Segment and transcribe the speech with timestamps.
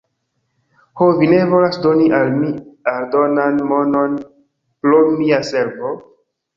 [1.01, 2.51] "Ho, vi ne volas doni al mi
[2.95, 5.97] aldonan monon pro mia servo?"